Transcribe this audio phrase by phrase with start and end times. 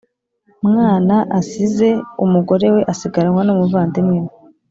[0.69, 1.89] mwana asize
[2.25, 4.31] umugore we asigaranwa n umuvandimwe we